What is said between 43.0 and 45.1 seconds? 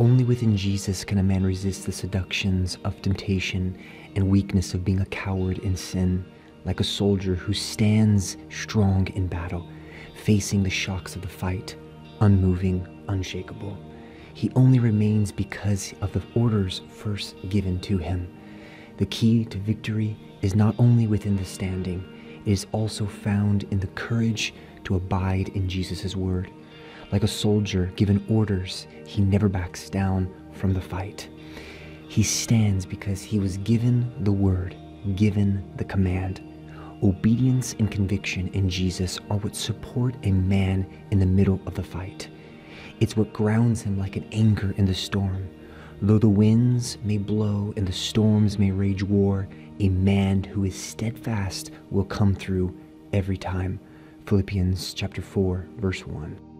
It's what grounds him like an anchor in the